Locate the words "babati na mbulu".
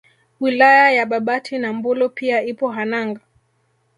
1.05-2.09